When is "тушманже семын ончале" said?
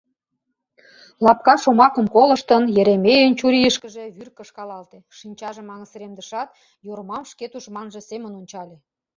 7.51-8.77